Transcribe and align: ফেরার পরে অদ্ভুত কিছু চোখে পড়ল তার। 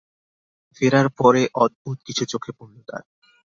ফেরার 0.77 1.07
পরে 1.19 1.41
অদ্ভুত 1.55 1.97
কিছু 2.07 2.23
চোখে 2.25 2.51
পড়ল 2.57 2.75
তার। 2.87 3.03